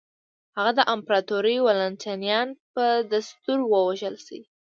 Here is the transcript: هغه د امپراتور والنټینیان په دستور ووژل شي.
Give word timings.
هغه 0.57 0.71
د 0.77 0.81
امپراتور 0.93 1.45
والنټینیان 1.65 2.47
په 2.73 2.85
دستور 3.11 3.57
ووژل 3.73 4.15
شي. 4.25 4.39